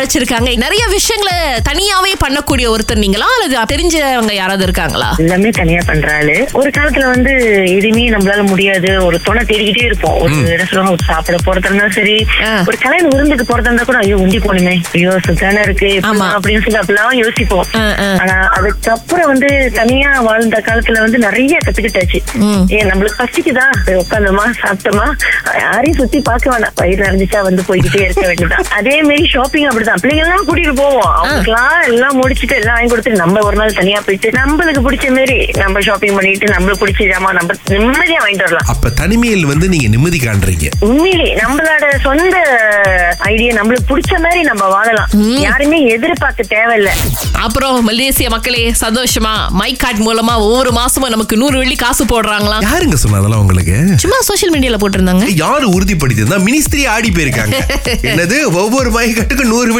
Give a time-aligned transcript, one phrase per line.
[0.00, 0.50] அழைச்சிருக்காங்க.
[0.64, 3.26] நிறைய விஷயங்களை தனியாவே பண்ணக்கூடிய ஒருத்தர் நீங்களா?
[3.36, 5.08] அல்லது தெரிஞ்சவங்க யாராவது இருக்காங்களா?
[5.18, 7.32] எல்லாமே தனியா பண்றாளு ஒரு காலத்துல வந்து
[7.76, 8.90] எதுவுமே நம்மளால முடியாது.
[9.04, 10.18] ஒரு துணை தேடிக்கிட்டே இருப்போம்.
[10.24, 12.16] ஒரு ரெஸ்டாரண்ட் ஒரு சாப்பிட போறதா இருந்தாலும் சரி.
[12.68, 14.74] ஒரு கல்யாண விருந்துக்கு போறதா இருந்தா கூட ஐயோ உண்டி போகணுமே.
[14.94, 15.90] ஐயோ சுத்தான இருக்கு.
[16.06, 17.66] அப்படின்னு சொல்லி அப்படிலாம் யோசிப்போம்.
[18.22, 22.20] ஆனா அதுக்கப்புறம் வந்து தனியா வாழ்ந்த காலத்துல வந்து நிறைய கத்துக்கிட்டாச்சு.
[22.76, 23.66] ஏன் நம்மளுக்கு பசிக்குதா?
[24.00, 25.08] உட்காந்தோமா சாப்பிட்டோமா?
[25.58, 26.74] யாரையும் சுத்தி பார்க்க வேணாம்.
[26.74, 29.88] வயிறு நிறைஞ்சிச்சா வந்து போய்கிட்டே இருக்க வேண்டியதான் அதே மாதிரி ஷாப்பிங் அப்படிதான்.
[29.94, 31.14] பிள்ளைங்க எல்லாம் கூட்டிட்டு போவோம்.
[31.16, 35.80] அவங்களுக்குலாம் எல்லாம் முடிச்சிட்டு எல்லாம் வாங்கி கொடுத்து நம்ம ஒரு நாள் தனியா போயிட்டு நம்மளுக்கு பிடிச்ச மாதிரி நம்ம
[35.80, 38.66] ஷாப்பிங் பண்ணிட்டு நம்மளுக்கு பிடிச்ச ஜாமா நம்ம நிம்மதியா வாங்கிட்டு வரலாம்.
[38.66, 40.68] அப்ப தனிமையில் வந்து நீங்க நிம்மதி காண்றீங்க.
[40.80, 42.36] உண்மையிலே நம்மளோட சொந்த
[43.18, 45.08] ஐடியா நம்மளுக்கு பிடிச்ச மாதிரி நம்ம வாழலாம்.
[45.38, 46.90] யாருமே எதிர்பார்க்க தேவையில்ல.
[47.32, 52.94] அப்புறம் மலேசிய மக்களே சந்தோஷமா மை கார்டு மூலமா ஒவ்வொரு மாசமும் நமக்கு நூறு வெள்ளி காசு போடுறாங்களாம் யாருங்க
[52.94, 53.76] சொன்னா அதெல்லாம் உங்களுக்கு?
[53.96, 55.24] சும்மா சோஷியல் மீடியால போட்டிருந்தாங்க.
[55.34, 57.56] யாரு உறுதிப்படுத்தியிருந்தா மினிஸ்திரி ஆடி போயிருக்காங்க.
[58.10, 58.42] என்னது?
[58.52, 59.79] ஒவ்வொரு மைக்கட்டுக்கும் நூறு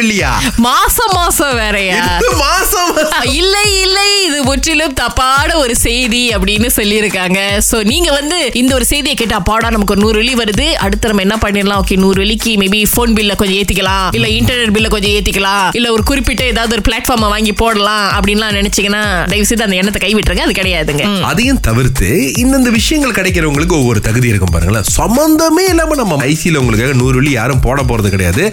[0.57, 2.01] மாசம் மாசம் வேறயா?
[2.37, 2.91] மாசம்
[3.33, 4.39] இல்லை இல்லை இது
[4.71, 7.39] முற்றிலும் தப்பான ஒரு செய்தி அப்படின்னு சொல்லியிருக்காங்க.
[7.69, 10.67] சோ நீங்க வந்து இந்த ஒரு செய்தியை கேட்டு அப்பாடா நமக்கு ஒரு நூறு வெள்ளி வருது.
[10.83, 11.79] அடுத்து நம்ம என்ன பண்ணிடலாம்?
[11.83, 14.07] ஓகே நூறு வெள்ளிக்கு மேபி போன் பில்ல கொஞ்சம் ஏத்திக்கலாம்.
[14.17, 15.67] இல்ல இன்டர்நெட் பில்ல கொஞ்சம் ஏத்திக்கலாம்.
[15.79, 19.01] இல்ல ஒரு குறிப்பிட்ட ஏதாவது ஒரு பிளாட்ஃபார்ம் வாங்கி போடலாம் அப்படின்லாம் நினைச்சீங்கன்னா
[19.33, 20.45] தயவு செய்து அந்த எண்ணத்தை கைவிட்டுருங்க.
[20.47, 21.07] அது கிடையாதுங்க.
[21.31, 22.11] அதையும் தவிர்த்து
[22.43, 24.87] இந்தந்த விஷயங்கள் கிடைக்கிறவங்களுக்கு ஒவ்வொரு தகுதி இருக்கும் பாருங்களேன்.
[24.99, 28.45] சம்பந்தமே இல்லாம நம்ம ஐசியில உங்களுக்காக நூறு வெள்ளி யாரும் போட போறது கிடையாது.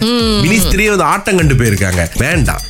[0.43, 2.09] மினிஸ்திரியே வந்து ஆட்டம் கண்டு போயிருக்காங்க.
[2.25, 2.61] வேண்டாம்.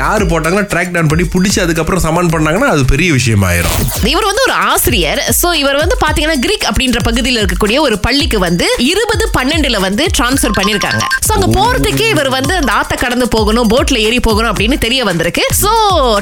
[0.00, 3.76] யாரு போட்டாங்கன்னா ட்ராக் டவுன் பண்ணி பிடிச்சி அதுக்கப்புறம் சமன் பண்ணாங்கன்னா அது பெரிய விஷயம் ஆயிரும்
[4.12, 5.20] இவர் வந்து ஒரு ஆசிரியர்.
[5.40, 10.56] சோ இவர் வந்து பாத்தீங்கன்னா கிரீக் அப்படின்ற பகுதியில் இருக்கக்கூடிய ஒரு பள்ளிக்கு வந்து இருபது பன்னெண்டுல வந்து டிரான்ஸ்ஃபர்
[10.58, 11.02] பண்ணிருக்காங்க.
[11.26, 15.44] சோ அங்க போறதுக்கே இவர் வந்து அந்த ஆத்த கடந்து போகணும் போட்ல ஏறி போகணும் அப்படின்னு தெரிய வந்திருக்கு.
[15.62, 15.72] சோ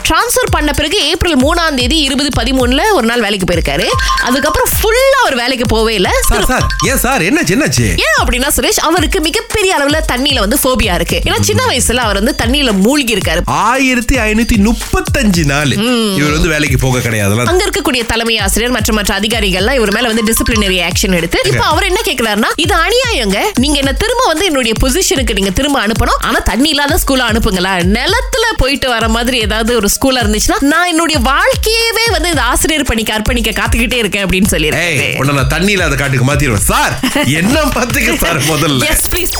[0.08, 3.86] டிரான்ஸ்ஃபர் பண்ண பிறகு ஏப்ரல் மூணாம் தேதி இருபது பதிமூணுல ஒரு நாள் வேலைக்கு போயிருக்காரு.
[4.28, 6.10] அதுக்கப்புறம் ஃபுல்லா அவர் வேலைக்கு போவே இல்ல.
[6.30, 7.86] சார் சார் ஏன் சார் என்னாச்சு என்னாச்சு?
[8.06, 11.20] ஏன் அப்படின்னா சுரேஷ் அவருக்கு மிகப்பெரிய அளவுல தண்ணியில வந்து ஃபோபியா இருக்கு.
[11.26, 15.72] ஏன்னா சின்ன வயசுல அவர் வந்து தண்ணியில மூழ்கி இருக்காரு ஆயிரத்தி ஐநூத்தி முப்பத்தஞ்சு நாள்
[16.18, 17.38] இவர் வந்து வேலைக்கு போக கிடையாது.
[17.52, 21.88] அங்க இருக்கக்கூடிய தலைமை ஆசிரியர் மற்றும் மற்ற அதிகாரிகள்லாம் இவர் மேல வந்து டிசிப்ளினரி ஆக்ஷன் எடுத்து இப்போ அவர்
[21.90, 23.38] என்ன கேக்குறாருன்னா இது அநியாயங்க.
[23.64, 26.20] நீங்க என்ன திரும்ப வந்து என்னுடைய பொசிஷனுக்கு நீங்க திரும்ப அனுப்பணும்.
[26.28, 27.74] ஆனா தண்ணி இல்லாத ஸ்கூல்ல அனுப்புங்களா?
[27.98, 33.14] நிலத்துல போயிட்டு வர மாதிரி ஏதாவது ஒரு ஸ்கூல்ல இருந்துச்சுன்னா நான் என்னுடைய வாழ்க்கையவே வந்து இந்த ஆசிரியர் பணிக்கு
[33.16, 36.66] அர்ப்பணிக்க காத்துக்கிட்டே இருக்கேன் அப்படின்னு சொல்லியிருக்காரு உன்னை நான் தண்ணி இல்லாத காட்டுக்கு மாத்திடுவேன்.
[36.72, 36.94] சார்
[37.40, 38.82] என்ன பாத்துக்க சார் முதல்ல?
[38.94, 39.34] எஸ் ப்ளீஸ்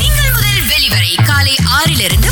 [0.00, 2.30] திங்கள் முதல் வெளிவரை காலை ஆறிலிருந்து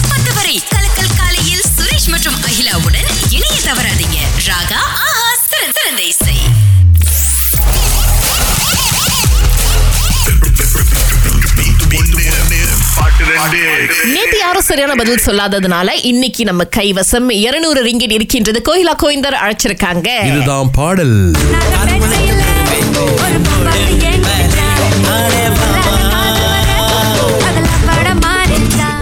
[14.13, 18.61] நேத்து யாரும் சரியான பதில் சொல்லாததுனால இன்னைக்கு நம்ம கைவசம் 200 ரிங்கிட் இருக்கின்றது.
[18.69, 20.09] கோயிலா கோயந்தர் அழைச்சிருக்காங்க.
[20.27, 21.17] இதுதான் பாடல்.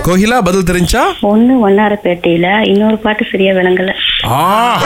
[0.07, 1.03] கோகிலா பதில் தெரிஞ்சா?
[1.23, 3.91] ஒண்ணு வண்ணாரப்பேட்டையில இன்னொரு பாட்டு சரியா விளங்கல.
[4.25, 4.83] ஆ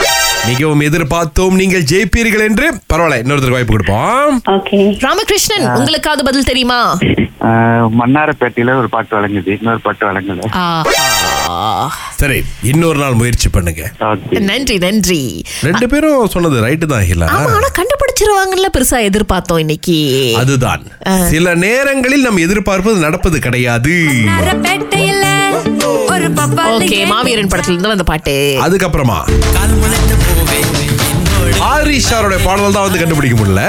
[0.47, 2.67] மிகவும் எதிர்பார்த்தோம் நீங்கள் ஜெயிப்பீர்கள் என்று.
[2.93, 4.41] பரவாயில்ல இன்னொருத்தருக்கு வாய்ப்பு கொடுப்போம்.
[4.45, 4.79] ஓகே.
[5.05, 6.97] ராமகிருஷ்ணன் உங்களுக்காவது பதில் தெரியுமா?
[7.99, 9.51] மன்னாரப்பேட்டையில ஒரு பாட்டு வழங்குது.
[9.59, 10.41] இன்னொரு பாட்டு வழங்கல.
[10.63, 11.87] ஆஹா.
[12.21, 12.37] சரி
[12.71, 13.83] இன்னொரு நாள் முயற்சி பண்ணுங்க.
[14.49, 15.19] நன்றி நன்றி.
[15.67, 17.27] ரெண்டு பேரும் சொன்னது ரைட்டு தான் ஹிலா.
[17.37, 19.97] ஆமா ஆனா கண்டுபிடிச்சிருவாங்கல்ல பெருசா எதிர்பார்த்தோம் இன்னைக்கு.
[20.41, 20.83] அதுதான்.
[21.33, 23.95] சில நேரங்களில் நம் எதிர்பார்ப்பது நடப்பது கிடையாது.
[26.77, 28.35] ஓகே மாவீரன் படத்துல இருந்து வந்த பாட்டு.
[28.65, 29.19] அதுக்கப்புறமா
[31.61, 33.61] ஹாரிஷ் அவருடைய பாடல் தான் வந்து கண்டுபிடிக்க முடியல.